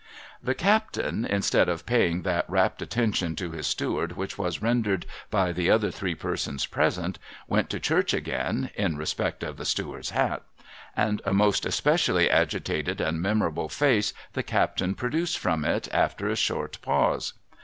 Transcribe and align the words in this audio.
The 0.41 0.55
captain, 0.55 1.25
instead 1.25 1.69
of 1.69 1.85
paying 1.85 2.23
that 2.23 2.49
rapt 2.49 2.81
attention 2.81 3.35
to 3.35 3.51
his 3.51 3.67
steward 3.67 4.13
which 4.13 4.35
was 4.35 4.59
rendered 4.59 5.05
by 5.29 5.51
the 5.51 5.69
other 5.69 5.91
three 5.91 6.15
persons 6.15 6.65
present, 6.65 7.19
went 7.47 7.69
to 7.69 7.79
Churc 7.79 7.99
h 8.15 8.15
again, 8.15 8.71
in 8.73 8.97
respect 8.97 9.43
of 9.43 9.57
the 9.57 9.63
steward's 9.65 10.09
hat. 10.09 10.41
And 10.97 11.21
a 11.23 11.35
most 11.35 11.65
espe 11.65 11.93
cially 11.97 12.31
agitated 12.31 12.99
and 12.99 13.21
memorable 13.21 13.69
fi\ce 13.69 14.11
the 14.33 14.41
captain 14.41 14.95
produced 14.95 15.37
from 15.37 15.63
it, 15.63 15.87
after 15.93 16.27
a 16.27 16.35
short 16.35 16.81
pause. 16.81 17.33